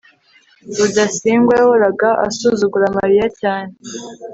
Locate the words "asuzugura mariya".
2.27-3.25